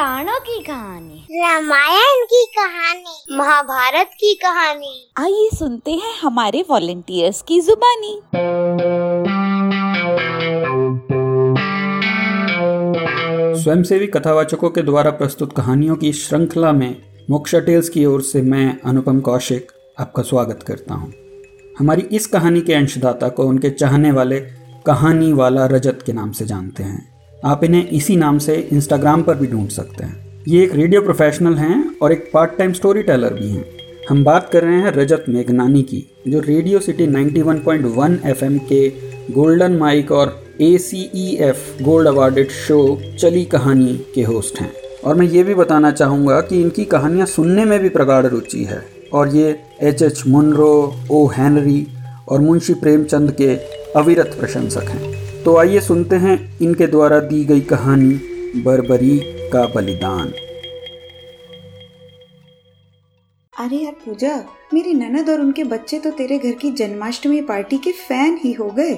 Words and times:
पुराणों 0.00 0.40
की 0.40 0.62
कहानी। 0.62 1.26
रामायण 1.32 2.24
की 2.24 2.44
कहानी। 2.58 3.36
महाभारत 3.36 4.10
की 4.14 4.34
कहानी। 4.34 5.12
आइए 5.18 5.48
सुनते 5.56 5.90
हैं 5.90 6.20
हमारे 6.22 6.64
वॉलेंटियर्स 6.70 7.42
की 7.42 7.60
जुबानी। 7.60 8.22
स्वयंसेवी 13.62 14.06
कथावाचकों 14.06 14.70
के 14.70 14.82
द्वारा 14.82 15.10
प्रस्तुत 15.10 15.56
कहानियों 15.56 15.96
की 15.96 16.12
श्रृंखला 16.12 16.72
में 16.72 17.02
मोक्षा 17.30 17.60
टेल्स 17.60 17.88
की 17.88 18.04
ओर 18.04 18.22
से 18.22 18.42
मैं 18.42 18.80
अनुपम 18.80 19.20
कौशिक 19.20 19.72
आपका 19.98 20.22
स्वागत 20.22 20.62
करता 20.62 20.94
हूँ। 20.94 21.12
हमारी 21.78 22.02
इस 22.02 22.26
कहानी 22.26 22.60
के 22.60 22.74
अंशदाता 22.74 23.28
को 23.28 23.44
उनके 23.44 23.70
चाहने 23.70 24.12
वाले 24.12 24.40
कहानी 24.86 25.32
वाला 25.32 25.66
रजत 25.66 26.02
के 26.06 26.12
नाम 26.12 26.32
से 26.32 26.46
जानते 26.46 26.82
हैं। 26.82 27.19
आप 27.44 27.64
इन्हें 27.64 27.88
इसी 27.88 28.16
नाम 28.16 28.38
से 28.38 28.68
इंस्टाग्राम 28.72 29.22
पर 29.22 29.34
भी 29.34 29.46
ढूंढ 29.46 29.68
सकते 29.68 30.04
हैं। 30.04 30.44
ये 30.48 30.64
एक 30.64 30.74
रेडियो 30.74 31.02
प्रोफेशनल 31.02 31.54
हैं 31.54 31.98
और 32.02 32.12
एक 32.12 32.30
पार्ट 32.34 32.58
टाइम 32.58 32.72
स्टोरी 32.72 33.02
टेलर 33.02 33.34
भी 33.34 33.48
हैं। 33.48 33.64
हम 34.08 34.24
बात 34.24 34.50
कर 34.52 34.62
रहे 34.62 34.74
हैं 34.74 34.92
रजत 34.92 35.24
मेघनानी 35.28 35.82
की, 35.82 36.10
जो 36.28 36.40
रेडियो 36.40 36.80
सिटी 36.80 37.06
91.1 37.06 38.18
एफएम 38.26 38.58
के 38.58 38.88
गोल्डन 39.32 39.72
माइक 39.72 40.12
और 40.12 40.44
A 40.60 40.78
C 40.78 41.38
gold 41.82 42.08
awarded 42.08 42.50
show 42.50 43.00
चली 43.18 43.44
कहानी 43.44 44.06
के 44.14 44.22
होस्ट 44.22 44.60
हैं। 44.60 44.72
और 45.04 45.14
मैं 45.14 45.26
ये 45.26 45.42
भी 45.42 45.54
बताना 45.54 45.90
चाहूँगा 45.90 46.40
कि 46.40 46.60
इनकी 46.60 46.84
कहानियाँ 46.84 47.26
सुनने 47.26 47.64
में 47.64 47.78
भी 47.80 47.88
प्रगाढ़ 47.88 48.26
रुचि 48.26 48.64
है। 48.64 48.82
और 49.12 49.28
ये 49.28 49.60
H 49.82 50.02
H 50.02 50.22
Munro 50.26 50.94
O 51.10 51.26
Henry 51.26 51.86
और 52.28 52.40
मुंशी 52.40 52.74
प्रेमचंद 52.74 53.32
के 53.32 53.54
अविरत 53.96 54.36
प्रशंसक 54.40 54.82
हैं। 54.82 55.19
तो 55.44 55.56
आइए 55.56 55.80
सुनते 55.80 56.16
हैं 56.16 56.36
इनके 56.62 56.86
द्वारा 56.86 57.18
दी 57.20 57.44
गई 57.44 57.60
कहानी 57.60 58.62
बरबरी 58.62 59.18
का 59.52 59.66
बलिदान। 59.66 60.32
अरे 63.54 63.76
यार 63.76 63.92
पूजा 64.04 64.34
मेरी 64.74 64.92
ननद 64.94 65.30
और 65.30 65.40
उनके 65.40 65.64
बच्चे 65.64 65.98
तो 65.98 66.10
तेरे 66.10 66.38
घर 66.38 66.52
की 66.52 66.70
जन्माष्टमी 66.70 67.40
पार्टी 67.42 67.78
के 67.78 67.92
फ़ैन 67.92 68.38
ही 68.44 68.52
हो 68.52 68.68
गए। 68.70 68.94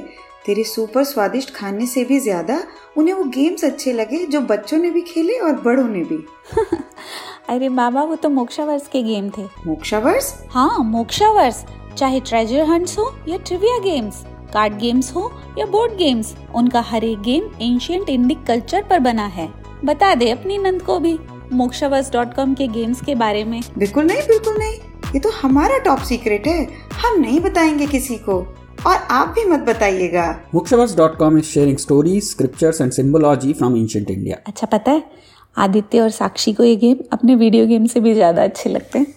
तेरे 0.46 0.64
सुपर 0.64 1.04
स्वादिष्ट 1.04 1.54
खाने 1.54 1.86
से 1.86 2.04
भी 2.04 2.18
ज़्यादा 2.20 2.62
उन्हें 2.96 3.14
वो 3.14 3.24
गेम्स 3.30 3.64
अच्छे 3.64 3.92
लगे 3.92 4.24
जो 4.26 4.40
बच्चों 4.40 4.78
ने 4.78 4.90
भी 4.90 5.00
खेले 5.02 5.38
और 5.38 5.60
बड़ों 5.60 5.88
ने 5.88 6.02
भी। 6.04 6.18
अरे 7.48 7.68
बाबा 7.70 8.02
वो 8.02 8.16
तो 8.16 8.28
मोक्षावर्स 8.30 8.88
के 8.88 9.02
गेम 9.02 9.30
थे। 9.30 9.44
मोक्षावर्स 9.66 10.34
हाँ 10.50 10.78
मोक्षावर्स 10.84 11.64
चाहे 11.98 12.20
ट्रेजर 12.20 12.64
हंट्स 12.64 12.98
हो 12.98 13.10
या 13.28 13.36
ट्रिविया 13.38 13.78
गेम्स 13.78 14.24
कार्ड 14.52 14.78
गेम्स 14.78 15.14
हो 15.16 15.30
या 15.58 15.66
बोर्ड 15.66 15.92
गेम्स 15.92 16.34
उनका 16.54 16.80
हर 16.80 17.04
एक 17.04 17.20
गेम 17.20 17.50
एंशियंट 17.62 18.08
इंडिक 18.08 18.44
कल्चर 18.46 18.82
पर 18.82 18.98
बना 18.98 19.26
है। 19.26 19.48
बता 19.84 20.14
दे 20.14 20.30
अपनी 20.30 20.58
नंद 20.58 20.82
को 20.82 20.98
भी 20.98 21.18
मोक्षावस 21.52 22.12
डॉट 22.12 22.34
कॉम 22.34 22.54
के 22.54 22.66
गेम्स 22.68 23.00
के 23.00 23.14
बारे 23.14 23.44
में। 23.44 23.62
बिल्कुल 23.78 24.04
नहीं 24.04 24.22
बिल्कुल 24.22 24.58
नहीं। 24.58 24.72
ये 25.14 25.18
तो 25.18 25.30
हमारा 25.30 25.78
टॉप 25.78 25.98
सीक्रेट 25.98 26.46
है। 26.46 26.68
हम 26.94 27.20
नहीं 27.20 27.40
बताएँगे 27.40 27.86
किसी 27.86 28.16
को। 28.16 28.38
और 28.86 28.96
आप 29.10 29.28
भी 29.28 29.44
मत 29.44 29.60
बताइएगा। 29.60 30.50
mokshavas.com 30.54 31.36
is 31.38 31.50
sharing 31.50 31.76
stories, 31.78 32.30
scriptures 32.34 32.80
and 32.80 32.94
symbology 32.98 33.52
from 33.54 33.76
ancient 33.76 34.10
India. 34.10 34.36
अच्छा 34.46 34.66
पता 34.66 34.92
है? 34.92 35.10
आदित्य 35.58 36.00
और 36.00 36.10
साक्षी 36.10 36.52
को 36.52 36.64
ये 36.64 36.76
गेम 36.76 36.96
अपने 37.12 37.34
वीडियो 37.34 37.66
गेम 37.66 37.86
से 37.86 38.00
भी 38.00 38.14
ज़्यादा 38.14 38.44
अच्छे 38.44 38.70
लगते 38.70 38.98
हैं। 38.98 39.14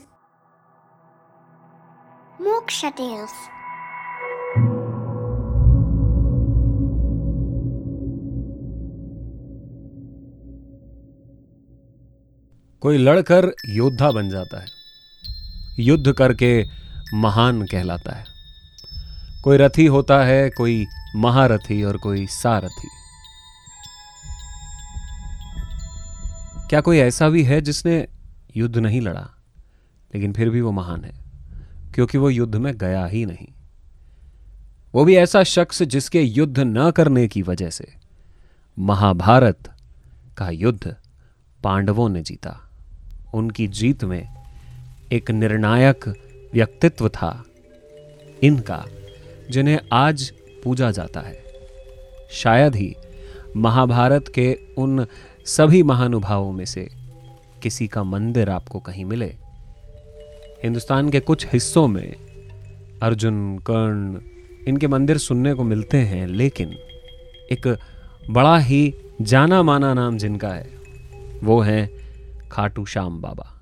मोक्ष 2.41 2.85
कोई 12.81 12.97
लड़कर 12.97 13.51
योद्धा 13.69 14.11
बन 14.11 14.29
जाता 14.29 14.59
है, 14.59 14.67
युद्ध 15.79 16.11
करके 16.11 16.63
महान 17.13 17.65
कहलाता 17.65 18.15
है। 18.15 18.25
कोई 19.43 19.57
रथी 19.57 19.85
होता 19.85 20.23
है, 20.23 20.49
कोई 20.49 20.85
महारथी 21.15 21.83
और 21.83 21.97
कोई 21.97 22.25
सारथी। 22.27 22.89
क्या 26.69 26.81
कोई 26.81 26.97
ऐसा 26.97 27.29
भी 27.29 27.43
है 27.43 27.61
जिसने 27.61 28.07
युद्ध 28.57 28.77
नहीं 28.77 29.01
लड़ा, 29.01 29.29
लेकिन 30.15 30.33
फिर 30.33 30.49
भी 30.49 30.61
वो 30.61 30.71
महान 30.71 31.03
है, 31.03 31.13
क्योंकि 31.93 32.17
वो 32.17 32.29
युद्ध 32.29 32.55
में 32.55 32.77
गया 32.77 33.05
ही 33.05 33.25
नहीं। 33.25 33.47
वो 34.93 35.05
भी 35.05 35.15
ऐसा 35.15 35.43
शख्स 35.43 35.81
जिसके 35.83 36.21
युद्ध 36.21 36.59
न 36.59 36.91
करने 36.91 37.27
की 37.27 37.41
वजह 37.41 37.69
से 37.69 37.93
महाभारत 38.79 39.73
का 40.37 40.49
युद्ध 40.49 40.95
पांडवों 41.63 42.09
ने 42.09 42.21
जीता। 42.21 42.64
उनकी 43.35 43.67
जीत 43.67 44.03
में 44.03 44.27
एक 45.11 45.31
निर्णायक 45.31 46.07
व्यक्तित्व 46.53 47.09
था, 47.09 47.43
इनका, 48.43 48.85
जिन्हें 49.51 49.79
आज 49.93 50.33
पूजा 50.63 50.91
जाता 50.91 51.19
है। 51.19 51.43
शायद 52.31 52.75
ही 52.75 52.95
महाभारत 53.57 54.27
के 54.27 54.59
उन 54.77 55.05
सभी 55.45 55.83
महानुभावों 55.83 56.51
में 56.51 56.65
से 56.65 56.89
किसी 57.63 57.87
का 57.87 58.03
मंदिर 58.03 58.49
आपको 58.49 58.79
कहीं 58.79 59.05
मिले। 59.05 59.35
हिंदुस्तान 60.63 61.09
के 61.09 61.19
कुछ 61.19 61.47
हिस्सों 61.53 61.87
में 61.87 62.15
अर्जुन, 63.03 63.57
कर्ण, 63.57 64.19
इनके 64.67 64.87
मंदिर 64.87 65.17
सुनने 65.17 65.53
को 65.53 65.63
मिलते 65.63 65.97
हैं, 65.97 66.27
लेकिन 66.27 66.69
एक 67.51 67.77
बड़ा 68.29 68.57
ही 68.57 68.95
जाना 69.21 69.63
माना 69.63 69.93
नाम 69.93 70.17
जिनका 70.17 70.49
है, 70.49 70.69
वो 71.43 71.61
है 71.61 71.94
खाटू 72.55 72.85
श्याम 72.85 73.21
बाबा। 73.21 73.61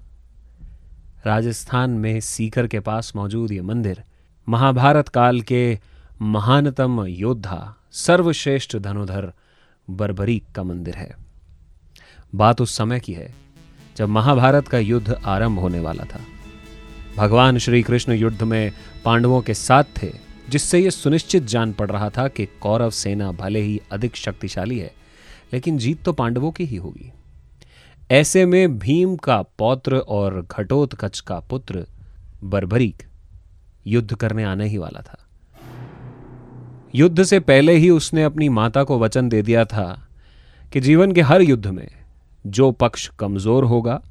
राजस्थान 1.26 1.90
में 1.90 2.20
सीकर 2.20 2.68
के 2.68 2.80
पास 2.80 3.12
मौजूद 3.16 3.52
ये 3.52 3.62
मंदिर 3.62 4.04
महाभारत 4.50 5.08
काल 5.08 5.42
के 5.42 5.80
महानतम 6.22 7.06
योद्धा, 7.06 7.76
सर्वश्रेष्ठ 7.92 8.78
धनुधर 8.78 9.34
बर्बरीक 9.90 10.46
का 10.56 10.64
मंदिर 10.64 10.96
है। 10.96 11.16
बात 12.36 12.62
उस 12.62 12.78
समय 12.78 13.00
की 13.00 13.14
है, 13.14 13.34
जब 13.98 14.10
महाभारत 14.10 14.68
का 14.68 14.80
युद्ध 14.80 15.22
आरंभ 15.26 15.60
होने 15.60 15.80
वाला 15.80 16.04
था। 16.04 16.20
भगवान 17.18 17.58
श्री 17.58 17.84
कृष्ण 17.84 18.12
युद्ध 18.12 18.44
में 18.44 18.72
पांडवों 19.06 19.42
के 19.42 19.54
साथ 19.54 19.84
थे, 20.04 20.12
जिससे 20.50 20.80
यह 20.80 20.90
सुनिश्चित 20.90 21.44
जान 21.44 21.74
पड़ 21.74 21.92
रहा 21.92 22.10
था 22.10 22.28
कि 22.28 22.46
कौरव 22.46 22.90
सेना 22.90 23.32
भले 23.32 23.62
ही 23.62 23.82
अधिक 23.92 24.16
शक्तिशाली 24.16 24.80
है, 24.80 24.94
लेकिन 25.54 25.78
जीत 25.78 26.04
तो 26.04 26.14
पांडवों 26.14 26.52
की 26.52 26.66
ही 26.66 26.76
होगी। 26.76 27.12
ऐसे 28.12 28.46
में 28.46 28.80
भीम 28.80 29.16
का 29.16 29.42
पौत्र 29.42 29.98
और 29.98 30.48
घटोत्कच 30.52 31.20
का 31.20 31.40
पुत्र 31.40 31.86
बर्बरीक 32.44 33.04
युद्ध 33.88 34.16
करने 34.16 34.44
आने 34.44 34.68
ही 34.68 34.78
वाला 34.78 35.02
था। 35.02 35.18
युद्ध 36.96 37.24
से 37.24 37.40
पहले 37.40 37.74
ही 37.74 37.90
उसने 37.90 38.24
अपनी 38.24 38.50
माता 38.50 38.84
को 38.84 39.00
वचन 39.00 39.30
दे 39.30 39.42
दिया 39.42 39.66
था 39.66 40.08
कि 40.74 40.80
जीवन 40.80 41.12
के 41.12 41.22
हर 41.22 41.42
युद्ध 41.42 41.68
में 41.68 41.88
जो 42.48 42.72
पक्ष 42.72 43.08
कमज़ोर 43.08 43.64
होगा, 43.64 44.02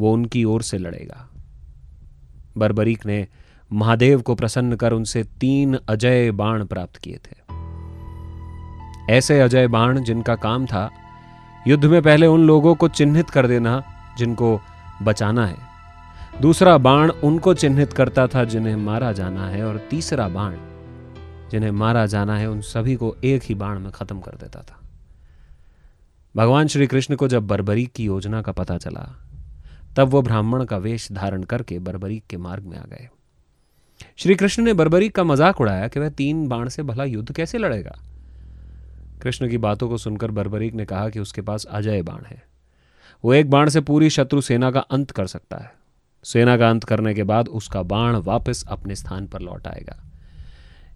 वो 0.00 0.12
उनकी 0.12 0.44
ओर 0.44 0.62
से 0.62 0.78
लड़ेगा। 0.78 1.28
बर्बरीक 2.58 3.06
ने 3.06 3.26
महादेव 3.72 4.20
को 4.20 4.34
प्रसन्न 4.34 4.76
कर 4.76 4.92
उनसे 4.92 5.24
तीन 5.24 5.78
अजय 5.88 6.30
बाण 6.30 6.64
प्राप्त 6.64 6.96
किए 6.96 7.16
थे। 7.16 7.36
ऐसे 9.12 9.40
अजय 9.40 9.68
बाण 9.68 10.02
जिनका 10.02 10.34
काम 10.34 10.66
था 10.66 10.90
युद्ध 11.66 11.84
में 11.84 12.02
पहले 12.02 12.26
उन 12.26 12.46
लोगों 12.46 12.74
को 12.74 12.88
चिन्हित 12.88 13.30
कर 13.30 13.46
देना 13.46 13.82
जिनको 14.18 14.60
बचाना 15.02 15.46
है। 15.46 15.56
दूसरा 16.40 16.78
बाण 16.78 17.10
उनको 17.10 17.54
चिन्हित 17.54 17.92
करता 17.92 18.26
था 18.26 18.44
जिन्हें 18.44 18.76
मारा 18.76 19.12
जाना 19.12 19.48
है 19.48 19.64
और 19.64 19.78
तीसरा 19.90 20.28
बाण 20.28 20.56
जिन्हें 21.50 21.70
मारा 21.70 22.06
जाना 22.06 22.36
है 22.36 22.50
उन 22.50 22.60
सभी 22.60 22.96
को 22.96 23.16
एक 23.24 23.42
ही 23.42 23.54
बाण 23.54 23.78
में 23.78 23.90
खत्म 23.92 24.20
कर 24.20 24.36
देता 24.36 24.60
था। 24.60 24.80
भगवान 26.36 26.66
श्री 26.66 26.86
कृष्ण 26.86 27.16
को 27.16 27.28
जब 27.28 27.46
बर्बरीक 27.46 27.92
की 27.92 28.04
योजना 28.04 28.42
का 28.42 28.52
पता 28.52 28.78
चला, 28.78 29.08
तब 29.96 30.08
वो 30.08 30.22
ब्राह्मण 30.22 30.64
का 30.64 30.76
वेश 30.76 31.12
धारण 31.12 31.42
करके 31.42 31.78
बर्बरीक 31.78 32.24
के 32.30 32.36
मार्ग 32.36 32.64
में 32.64 32.78
आ 32.78 32.84
गए। 32.84 33.08
श्री 34.16 34.34
कृष्ण 34.34 34.62
ने 34.62 34.72
बर्बरीक 34.72 35.14
का 35.14 35.24
मज़ाक 35.24 35.60
उड़ाया 35.60 35.88
कि 35.88 36.00
वह 36.00 36.08
तीन 36.08 36.48
बाण 36.48 36.68
से 36.68 36.82
भला 36.82 37.04
युद्ध 37.04 37.32
कैसे 37.32 37.58
लड़ेगा? 37.58 37.98
कृष्ण 39.22 39.48
की 39.48 39.58
बातों 39.58 39.88
को 39.88 39.98
सुनकर 39.98 40.30
बर्बरीक 40.30 40.74
ने 40.74 40.84
कहा 40.84 41.08
कि 41.08 41.20
उसके 41.20 41.40
पास 41.40 41.64
अजय 41.64 42.02
बाण 42.02 42.24
है। 42.24 42.42
वो 43.24 43.34
एक 43.34 43.50
बाण 43.50 43.68
से 43.68 43.80
पूरी 43.80 44.10
शत्रु 44.10 44.40
सेना 44.40 44.70
का 44.70 44.80
अंत 44.80 45.10
कर 45.10 45.26
सकता 45.26 45.56
है। 45.56 45.72
सेना 46.24 46.56
का 46.56 46.70
अंत 46.70 46.84
करने 46.84 47.14
के 47.14 47.22
बाद 47.22 47.48
उसका 47.48 47.82
बाण 47.82 48.16
वापस 48.16 48.64
अपने 48.68 48.94
स्थान 48.94 49.26
पर 49.26 49.40
लौट 49.40 49.66
आएगा। 49.66 50.04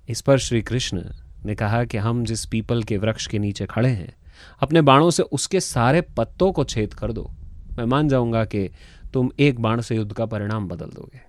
इस 0.09 0.21
पर 0.21 0.39
श्री 0.39 0.63
कृष्ण 0.63 1.05
ने 1.45 1.55
कहा 1.55 1.85
कि 1.85 1.99
हम 1.99 2.25
जिस 2.25 2.45
पीपल 2.47 2.83
के 2.83 2.97
वृक्ष 2.97 3.27
के 3.27 3.39
नीचे 3.39 3.67
खड़े 3.67 3.89
हैं, 3.89 4.15
अपने 4.61 4.81
बाणों 4.81 5.11
से 5.11 5.23
उसके 5.23 5.61
सारे 5.61 6.01
पत्तों 6.01 6.53
को 6.53 6.65
छेद 6.65 6.95
कर 6.95 7.13
दो। 7.13 7.31
मैं 7.79 7.85
मान 7.85 8.09
जाऊँगा 8.09 8.45
कि 8.45 8.71
तुम 9.13 9.31
एक 9.39 9.61
बाण 9.61 9.81
से 9.81 9.97
युद्ध 9.97 10.13
का 10.13 10.27
परिणाम 10.27 10.69
बदल 10.69 10.87
दोगे। 10.87 11.21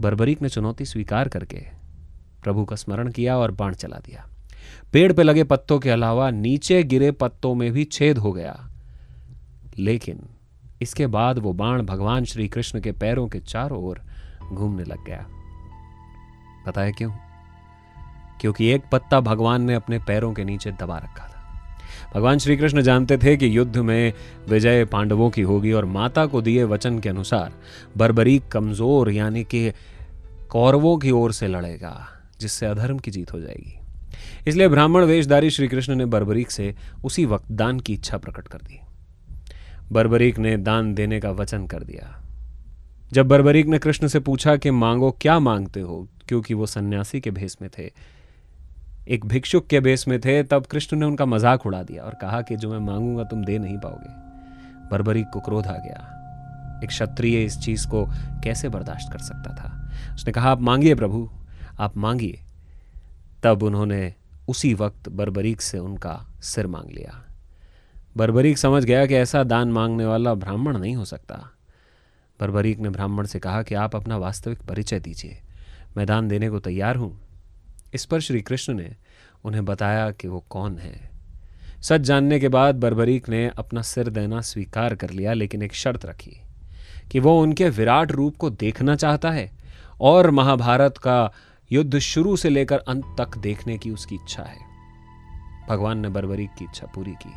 बर्बरीक 0.00 0.42
ने 0.42 0.48
चुनौती 0.48 0.84
स्वीकार 0.84 1.28
करके 1.28 1.66
प्रभु 2.42 2.64
का 2.64 2.76
स्मरण 2.76 3.10
किया 3.10 3.36
और 3.38 3.50
बाण 3.50 3.74
चला 3.74 3.96
दिया। 3.96 4.28
पेड़ 4.92 5.12
पे 5.12 5.22
लगे 5.22 5.44
पत्तों 5.44 5.78
के 5.78 5.90
अलावा 5.90 6.30
नीचे 6.30 6.82
गिरे 6.82 7.10
पत्तों 7.10 7.54
में 7.54 7.72
भी 7.72 7.84
छेद 7.84 8.18
हो 8.18 8.32
गया। 8.32 8.68
लेकिन 9.78 10.20
इसके 10.82 11.06
बाद 11.06 11.38
वो 11.38 11.52
बाण 11.52 11.82
भगवान 11.82 12.24
श्री 12.24 12.48
कृष्ण 12.48 12.80
के 12.80 12.92
पैरों 12.92 13.28
के 13.28 13.40
चारों 13.40 13.82
ओर 13.84 14.00
घूमने 14.52 14.84
लग 14.84 15.04
गया। 15.04 15.26
पता 16.66 16.80
है 16.80 16.92
क्यों? 16.92 17.12
क्योंकि 18.40 18.66
एक 18.66 18.82
पत्ता 18.92 19.20
भगवान 19.20 19.62
ने 19.62 19.74
अपने 19.74 19.98
पैरों 19.98 20.32
के 20.32 20.44
नीचे 20.44 20.72
दबा 20.72 20.98
रखा 20.98 21.24
था। 21.24 21.38
भगवान 22.14 22.38
श्री 22.38 22.56
कृष्ण 22.56 22.82
जानते 22.82 23.18
थे 23.18 23.36
कि 23.36 23.56
युद्ध 23.56 23.76
में 23.76 24.12
विजय 24.48 24.84
पांडवों 24.84 25.30
की 25.30 25.42
होगी 25.42 25.72
और 25.72 25.84
माता 25.84 26.26
को 26.26 26.42
दिए 26.42 26.64
वचन 26.64 26.98
के 26.98 27.08
अनुसार 27.08 27.52
बर्बरीक 27.96 28.48
कमज़ोर 28.48 29.10
यानी 29.10 29.44
कि 29.44 29.72
कौरवों 30.50 30.98
की 30.98 31.10
ओर 31.10 31.32
से 31.32 31.48
लड़ेगा, 31.48 32.08
जिससे 32.40 32.66
अधर्म 32.66 32.98
की 32.98 33.10
जीत 33.10 33.32
हो 33.32 33.40
जाएगी। 33.40 33.81
इसलिए 34.46 34.68
ब्राह्मण 34.68 35.04
वेशधारी 35.04 35.50
श्री 35.50 35.68
कृष्ण 35.68 35.94
ने 35.94 36.04
बर्बरीक 36.04 36.50
से 36.50 36.74
उसी 37.04 37.24
वक्त 37.24 37.52
दान 37.52 37.80
की 37.80 37.94
इच्छा 37.94 38.18
प्रकट 38.18 38.48
कर 38.48 38.58
दी। 38.58 38.80
बर्बरीक 39.92 40.38
ने 40.38 40.56
दान 40.56 40.94
देने 40.94 41.20
का 41.20 41.30
वचन 41.30 41.66
कर 41.66 41.82
दिया। 41.82 42.22
जब 43.12 43.28
बर्बरीक 43.28 43.66
ने 43.66 43.78
कृष्ण 43.78 44.06
से 44.06 44.20
पूछा 44.20 44.56
कि 44.56 44.70
मांगो 44.70 45.16
क्या 45.20 45.38
मांगते 45.38 45.80
हो, 45.80 46.08
क्योंकि 46.28 46.54
वो 46.54 46.66
सन्यासी 46.66 47.20
के 47.20 47.30
भेष 47.30 47.56
में 47.62 47.70
थे, 47.78 47.92
एक 49.08 49.26
भिक्षुक 49.26 49.66
के 49.66 49.80
बेस 49.80 50.08
में 50.08 50.20
थे, 50.20 50.42
तब 50.42 50.66
कृष्ण 50.66 50.96
ने 50.96 51.06
उनका 51.06 51.26
मज़ाक 51.26 51.66
उड़ा 51.66 51.82
दिया 51.82 52.02
और 52.02 52.14
कहा 52.20 52.42
कि 52.42 52.56
जो 52.56 52.70
मैं 52.70 52.78
मांगूँगा 52.78 53.24
तुम 53.24 53.44
दे 53.44 53.58
नहीं 53.58 53.78
पाओगे। 53.78 54.32
बर्बरीक 54.90 55.26
को 55.32 55.40
क्रोध 55.40 55.66
आ 55.66 55.76
गया। 55.76 56.18
एक 56.84 56.88
क्षत्रिय 56.88 57.44
इस 57.44 57.58
चीज़ 57.58 57.88
को 57.88 58.06
कैसे 58.44 58.68
बर्दाश्त 58.68 59.12
कर 59.12 59.18
सकता 59.18 59.54
था? 59.54 59.92
उसने 60.14 60.32
कहा, 60.32 60.50
आप 60.50 60.60
मांगिए 60.60 60.94
प्रभु, 60.94 61.30
आप 61.78 61.96
मांगिए। 61.96 62.40
तब 63.42 63.62
उन्होंने 63.62 64.14
उसी 64.48 64.74
वक्त 64.74 65.08
बर्बरीक 65.08 65.60
से 65.60 65.78
उनका 65.78 66.26
सिर 66.42 66.66
मांग 66.66 66.90
लिया। 66.90 67.24
बर्बरीक 68.16 68.58
समझ 68.58 68.84
गया 68.84 69.06
कि 69.06 69.14
ऐसा 69.14 69.44
दान 69.44 69.72
मांगने 69.72 70.04
वाला 70.04 70.34
ब्राह्मण 70.34 70.78
नहीं 70.78 70.96
हो 70.96 71.04
सकता। 71.04 71.50
बर्बरीक 72.40 72.78
ने 72.78 72.90
ब्राह्मण 72.90 73.26
से 73.26 73.38
कहा 73.38 73.62
कि 73.62 73.74
आप 73.74 73.96
अपना 73.96 74.16
वास्तविक 74.16 74.62
परिचय 74.62 75.00
दीजिए। 75.00 75.38
मैं 75.96 76.06
दान 76.06 76.28
देने 76.28 76.50
को 76.50 76.58
तैयार 76.58 76.96
हूँ। 76.96 77.20
इस 77.94 78.04
पर 78.04 78.20
श्री 78.20 78.40
कृष्ण 78.40 78.74
ने 78.74 78.96
उन्हें 79.44 79.64
बताया 79.64 80.10
कि 80.10 80.28
वो 80.28 80.44
कौन 80.48 80.78
है। 80.78 81.10
सच 81.82 82.00
जानने 82.00 82.40
के 82.40 82.48
बाद 82.48 82.74
बर्बरीक 82.74 83.28
ने 83.28 83.50
अपना 83.58 83.82
सिर 83.82 84.08
देना 84.08 84.40
स्वीकार 84.40 84.94
कर 84.94 85.10
लिया, 85.10 85.32
लेकिन 85.32 85.62
एक 85.62 85.74
शर्त 85.74 86.06
रखी 86.06 86.36
कि 87.10 87.20
वो 87.20 87.42
उनके 87.42 87.68
विराट 87.68 88.12
रूप 88.12 88.36
को 88.36 88.50
देखना 88.50 88.96
चाहता 88.96 89.30
है 89.30 89.50
और 90.00 90.30
महाभारत 90.30 90.98
का 90.98 91.32
युद्ध 91.72 91.98
शुरू 91.98 92.36
से 92.36 92.48
लेकर 92.50 92.78
अंत 92.78 93.04
तक 93.18 93.36
देखने 93.38 93.76
की 93.78 93.90
उसकी 93.90 94.14
इच्छा 94.14 94.42
है। 94.42 94.58
भगवान 95.68 95.98
ने 95.98 96.08
बर्बरीक 96.08 96.50
की 96.58 96.64
इच्छा 96.64 96.86
पूरी 96.94 97.12
की। 97.12 97.32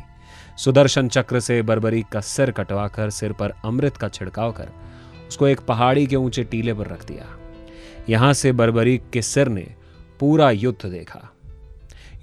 सुदर्शन 0.58 1.08
चक्र 1.08 1.40
से 1.40 1.60
बर्बरीक 1.62 2.08
का 2.08 2.20
सिर 2.22 2.50
कटवाकर 2.50 3.10
सिर 3.10 3.32
पर 3.32 3.54
अमृत 3.64 3.96
का 3.96 4.08
छिड़काव 4.08 4.52
कर 4.52 4.72
उसको 5.28 5.48
एक 5.48 5.60
पहाड़ी 5.60 6.06
के 6.06 6.16
ऊँचे 6.16 6.44
टीले 6.44 6.74
पर 6.74 6.86
रख 6.86 7.06
दिया। 7.06 7.26
यहाँ 8.08 8.32
से 8.32 8.52
बर्बरीक 8.52 9.10
के 9.10 9.22
सिर 9.22 9.48
ने 9.48 9.66
पूरा 10.20 10.50
युद्ध 10.50 10.86
देखा। 10.86 11.28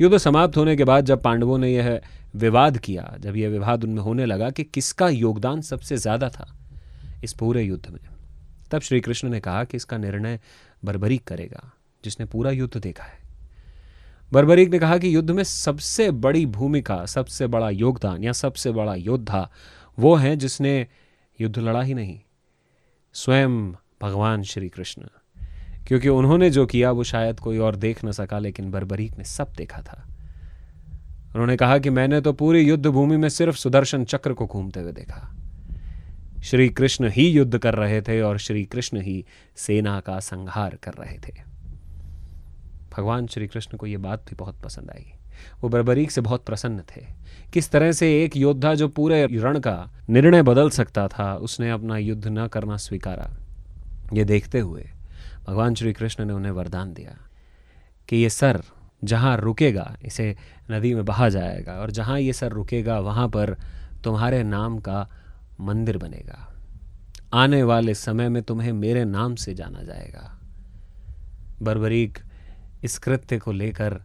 युद्ध 0.02 0.18
समाप्त 0.18 0.58
होने 0.58 0.76
के 0.76 0.84
बाद 0.84 1.06
जब 1.06 1.22
पांडवों 1.22 1.58
ने 1.58 1.74
यह 1.74 2.00
विवाद 2.36 2.78
किया, 2.78 3.14
जब 3.20 3.36
यह 3.36 3.50
विवाद 3.50 3.84
उनमें 3.84 4.02
होने 4.02 4.26
लगा 4.26 4.50
कि 4.50 4.64
किसका 4.64 5.10
योगदान 5.10 5.62
सबसे 5.64 5.98
ज़्यादा 5.98 6.30
था 6.30 6.48
इस 7.24 7.34
पूरे 7.34 7.64
युद्ध 7.64 7.90
में, 7.90 8.00
तब 8.72 8.82
श्री 8.82 9.00
कृष्ण 9.02 9.30
ने 9.30 9.40
कहा 9.40 9.64
कि 9.64 9.78
इसका 9.78 9.98
निर्णय 9.98 10.40
बर्बरीक 10.86 11.24
करेगा। 11.24 11.72
जिसने 12.04 12.26
पूरा 12.26 12.52
युद्ध 12.52 12.82
देखा 12.82 13.04
है। 13.04 13.20
बर्बरीक 14.32 14.70
ने 14.70 14.80
कहा 14.80 14.98
कि 14.98 15.16
युद्ध 15.16 15.32
में 15.32 15.44
सबसे 15.44 16.12
बड़ी 16.12 16.46
भूमिका, 16.46 17.06
सबसे 17.06 17.48
बड़ा 17.48 17.70
योगदान 17.70 18.24
या 18.24 18.32
सबसे 18.32 18.72
बड़ा 18.72 18.96
योद्धा 18.96 19.50
वो 20.00 20.16
है 20.16 20.36
जिसने 20.36 20.88
युद्ध 21.42 21.60
लड़ा 21.60 21.82
ही 21.82 21.94
नहीं, 21.94 22.20
स्वयं 23.14 23.72
भगवान 24.02 24.44
श्री 24.44 24.70
कृष्ण। 24.70 25.02
क्योंकि 25.88 26.10
उन्होंने 26.10 26.50
जो 26.50 26.66
किया, 26.66 26.92
वो 26.92 27.04
शायद 27.04 27.40
कोई 27.40 27.58
और 27.58 27.76
देख 27.76 28.06
न 28.06 28.12
सका, 28.12 28.40
लेकिन 28.40 28.72
बर्बरीक 28.72 29.18
ने 29.18 29.24
सब 29.24 29.54
देखा 29.58 29.82
था। 29.82 30.08
उन्होंने 31.32 31.58
कहा 31.58 31.78
कि 31.78 31.90
मैंने 31.90 32.22
तो 32.22 32.34
पूरी 32.34 32.62
युद्ध 32.62 32.86
भूमि 32.88 33.18
में 33.18 33.30
सिर्फ़ 33.30 33.56
सुदर्शन 33.56 34.06
चक्र 34.06 34.34
को 34.34 34.46
घूमते 34.46 34.80
हुए 34.80 34.92
देखा। 34.92 35.36
श्री 36.44 36.70
कृष्ण 36.70 37.10
ही 37.10 37.30
युद्ध 37.30 37.58
कर 37.58 37.74
रहे 37.74 38.02
थे 38.02 38.22
और 38.22 38.38
श्री 38.38 38.64
कृष्ण 38.64 39.02
ही 39.02 39.26
सेना 39.56 40.00
का 40.00 40.20
संहार 40.20 40.78
कर 40.84 40.94
रहे 40.94 41.18
थे। 41.18 41.53
भगवान 42.98 43.28
श्री 43.28 43.48
कृष्ण 43.48 43.78
को 43.78 43.86
यह 43.88 43.98
बात 43.98 44.26
भी 44.30 44.36
बहुत 44.36 44.62
पसंद 44.62 44.92
आई। 44.92 45.06
वो 45.62 45.70
बर्बरीक 45.70 46.12
से 46.12 46.22
बहुत 46.22 46.46
प्रसन्न 46.46 46.84
थे। 46.96 47.06
किस 47.54 47.72
तरह 47.72 47.92
से 47.92 48.24
एक 48.24 48.38
योद्धा 48.38 48.74
जो 48.76 48.88
पूरे 48.88 49.26
रण 49.26 49.60
का 49.60 49.92
निर्णय 50.10 50.42
बदल 50.42 50.70
सकता 50.70 51.08
था, 51.08 51.36
उसने 51.36 51.72
अपना 51.72 51.98
युद्ध 51.98 52.28
न 52.28 52.48
करना 52.48 52.78
स्वीकारा। 52.78 53.30
ये 54.14 54.24
देखते 54.24 54.60
हुए 54.60 54.90
भगवान 55.48 55.76
श्री 55.76 55.94
कृष्ण 55.94 56.26
ने 56.26 56.34
उन्हें 56.34 56.52
वरदान 56.52 56.94
दिया 56.94 57.18
कि 58.10 58.16
ये 58.16 58.30
सर 58.30 58.64
जहाँ 59.04 59.38
रुकेगा, 59.38 59.96
इसे 60.06 60.36
नदी 60.72 60.94
में 60.94 61.06
बहा 61.06 61.30
जाएगा 61.30 61.74
और 61.74 61.92
जहाँ 61.92 62.20
ये 62.20 62.34
सर 62.34 62.52
रुकेगा, 62.52 63.00
वहाँ 63.00 63.28
पर 63.28 63.56
तुम्हारे 64.04 64.44
नाम 64.44 64.80
का 64.80 65.10
मंदिर 65.60 65.98
बनेगा। 65.98 66.54
आने 67.34 67.64
वाले 67.64 67.94
समय 67.94 68.30
में 68.30 68.44
तुम्हें 68.44 68.72
मेरे 68.74 69.06
नाम 69.06 69.36
से 69.36 69.54
जाना 69.54 69.84
जाएगा। 69.84 70.40
बर्बरीक 71.62 72.20
इस 72.84 72.98
कृत्य 72.98 73.38
को 73.38 73.52
लेकर 73.52 74.02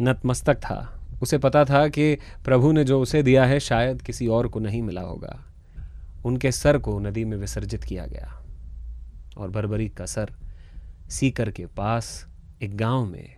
नतमस्तक 0.00 0.58
था। 0.58 0.98
उसे 1.22 1.38
पता 1.38 1.64
था 1.64 1.88
कि 1.88 2.14
प्रभु 2.44 2.72
ने 2.72 2.84
जो 2.84 3.00
उसे 3.00 3.22
दिया 3.22 3.44
है, 3.44 3.60
शायद 3.60 4.02
किसी 4.02 4.26
और 4.26 4.48
को 4.48 4.60
नहीं 4.60 4.82
मिला 4.82 5.00
होगा। 5.00 5.38
उनके 6.24 6.52
सर 6.52 6.78
को 6.78 6.98
नदी 6.98 7.24
में 7.24 7.36
विसर्जित 7.36 7.84
किया 7.84 8.06
गया 8.06 8.32
और 9.36 9.50
बर्बरीक 9.50 9.96
का 9.96 10.06
सर 10.06 10.30
सीकर 11.10 11.50
के 11.50 11.66
पास 11.66 12.26
एक 12.62 12.76
गाँव 12.76 13.04
में 13.04 13.36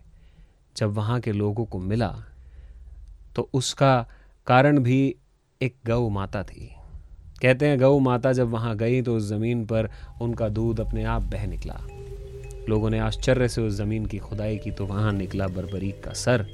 जब 0.76 0.92
वहाँ 0.92 1.20
के 1.20 1.32
लोगों 1.32 1.64
को 1.64 1.78
मिला 1.78 2.14
तो 3.36 3.48
उसका 3.54 4.06
कारण 4.46 4.78
भी 4.78 5.16
एक 5.60 5.76
गौ 5.86 6.08
माता 6.08 6.42
थी। 6.42 6.70
कहते 7.42 7.66
हैं 7.66 7.78
गौ 7.80 7.98
माता 7.98 8.32
जब 8.32 8.50
वहाँ 8.50 8.76
गई 8.76 9.02
तो 9.02 9.16
उस 9.16 9.28
ज़मीन 9.28 9.64
पर 9.66 9.90
उनका 10.20 10.48
दूध 10.48 10.80
अपने 10.80 11.04
आप 11.04 11.22
बह 11.22 11.46
निकला। 11.46 11.80
लोगों 12.68 12.90
ने 12.90 12.98
आश्चर्य 12.98 13.48
से 13.48 13.60
उस 13.60 13.72
ज़मीन 13.72 14.06
की 14.06 14.18
खुदाई 14.18 14.58
की 14.58 14.70
तो 14.70 14.86
वहाँ 14.86 15.12
निकला 15.12 15.48
बरबरीक 15.48 16.04
का 16.04 16.12
सर 16.12 16.46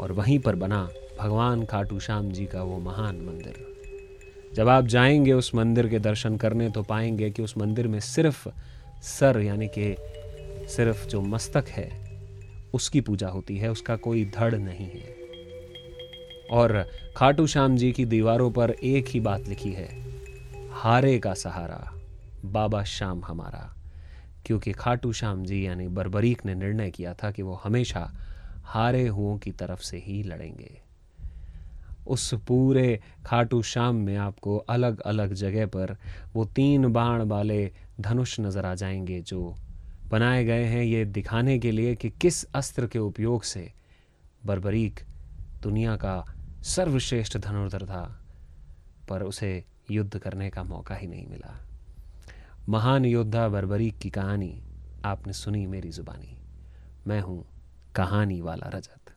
और 0.00 0.12
वहीं 0.12 0.38
पर 0.38 0.54
बना 0.54 0.88
भगवान 1.20 1.64
खाटू 1.64 2.00
श्याम 2.00 2.30
जी 2.30 2.46
का 2.46 2.62
वो 2.62 2.78
महान 2.78 3.16
मंदिर। 3.16 3.74
जब 4.54 4.68
आप 4.68 4.86
जाएँगे 4.86 5.32
उस 5.32 5.54
मंदिर 5.54 5.88
के 5.88 5.98
दर्शन 5.98 6.36
करने 6.36 6.70
तो 6.70 6.82
पाएँगे 6.82 7.30
कि 7.30 7.42
उस 7.42 7.58
मंदिर 7.58 7.88
में 7.88 8.00
सिर्फ़ 8.00 8.48
सर, 9.02 9.40
यानी 9.40 9.68
कि 9.78 9.96
सिर्फ़ 10.68 11.06
जो 11.06 11.20
मस्तक 11.20 11.64
है, 11.68 12.18
उसकी 12.74 13.00
पूजा 13.00 13.28
होती 13.28 13.56
है, 13.56 13.70
उसका 13.70 13.96
कोई 13.96 14.24
धड़ 14.24 14.54
नहीं 14.54 14.86
है। 14.86 15.14
और 16.50 16.88
खाटू 17.16 17.46
श्याम 17.46 17.76
जी 17.76 17.92
की 17.92 18.04
दीवारों 18.04 18.50
पर 18.50 18.70
एक 18.70 19.06
ही 19.08 19.20
बात 19.20 19.48
लिखी 19.48 19.72
है, 19.72 20.04
हारे 20.70 21.18
का 21.18 21.34
सहारा, 21.34 21.92
बाबा 22.44 22.84
श्याम 22.84 23.22
हमारा। 23.24 23.83
क्योंकि 24.46 24.72
खाटू 24.72 25.12
श्याम 25.12 25.44
जी 25.44 25.66
यानी 25.66 25.88
बरबरीक 25.88 26.44
ने 26.46 26.54
निर्णय 26.54 26.90
किया 26.90 27.14
था 27.14 27.30
कि 27.30 27.42
वो 27.42 27.54
हमेशा 27.64 28.10
हारे 28.64 29.06
हुओं 29.08 29.38
की 29.38 29.52
तरफ़ 29.52 29.80
से 29.80 29.98
ही 29.98 30.22
लड़ेंगे। 30.22 30.80
उस 32.06 32.34
पूरे 32.34 33.00
खाटू 33.26 33.62
श्याम 33.62 33.96
में 33.96 34.16
आपको 34.16 34.56
अलग 34.58 35.00
अलग 35.00 35.32
जगह 35.32 35.66
पर 35.66 35.96
वो 36.34 36.44
तीन 36.44 36.92
बाण 36.92 37.22
वाले 37.22 37.72
धनुष 38.00 38.40
नज़र 38.40 38.66
आ 38.66 38.74
जाएँगे 38.74 39.20
जो 39.20 39.54
बनाए 40.08 40.44
गए 40.44 40.64
हैं 40.64 40.82
ये 40.84 41.04
दिखाने 41.04 41.58
के 41.58 41.70
लिए 41.70 41.94
कि 41.94 42.10
किस 42.10 42.44
अस्त्र 42.44 42.86
के 42.86 42.98
उपयोग 42.98 43.42
से 43.42 43.72
बर्बरीक 44.46 45.00
दुनिया 45.62 45.96
का 45.96 46.24
सर्वश्रेष्ठ 46.62 47.38
धनुर्धर 47.38 47.86
था, 47.86 48.20
पर 49.08 49.22
उसे 49.22 49.64
युद्ध 49.90 50.18
करने 50.18 50.50
का 50.50 50.62
मौका 50.62 50.94
ही 50.94 51.06
नहीं 51.06 51.26
मिला। 51.26 51.60
महान 52.68 53.04
योद्धा 53.04 53.48
बर्बरीक 53.48 53.98
की 53.98 54.10
कहानी 54.10 54.62
आपने 55.04 55.32
सुनी 55.32 55.66
मेरी 55.66 55.90
जुबानी। 55.90 56.38
मैं 57.06 57.20
हूँ 57.20 57.46
कहानी 57.94 58.40
वाला 58.40 58.68
रजत। 58.68 59.13